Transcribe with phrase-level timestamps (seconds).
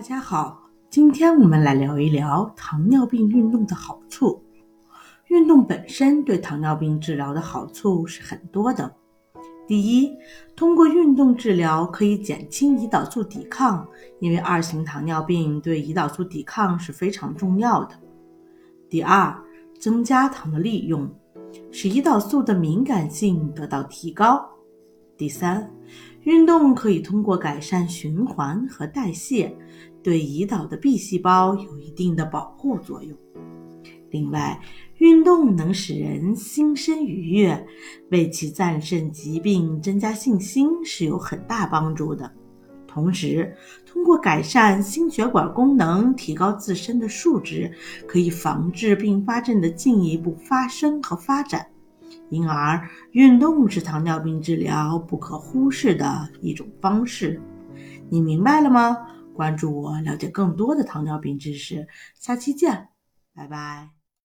[0.00, 4.42] 大家好，今天我们来聊一聊糖尿病运动的好处。
[5.26, 8.90] 运动本身对糖尿病治疗的好处是很多的。
[9.68, 10.16] 第一，
[10.56, 13.86] 通过运动治疗可以减轻胰岛素抵抗，
[14.20, 17.94] 因为二型糖尿病对胰岛素抵抗是非常重要的。
[18.88, 19.38] 第二，
[19.78, 21.06] 增加糖的利用，
[21.70, 24.48] 使胰岛素的敏感性得到提高。
[25.20, 25.70] 第三，
[26.22, 29.54] 运动可以通过改善循环和代谢，
[30.02, 33.14] 对胰岛的 B 细胞有一定的保护作用。
[34.08, 34.58] 另外，
[34.96, 37.66] 运动能使人心身愉悦，
[38.10, 42.32] 为其战胜疾病增加信心是有很大帮助的。
[42.86, 47.70] 同时，通过改善心血管功能，提高自身的数值，
[48.08, 51.66] 可以防治并发症的进一步发生和发展。
[52.30, 57.40] 因而，运动是糖尿病治疗不可忽视的一种方式。
[58.08, 58.96] 你明白了吗？
[59.34, 61.86] 关注我，了解更多的糖尿病知识。
[62.14, 62.88] 下期见，
[63.34, 63.99] 拜拜。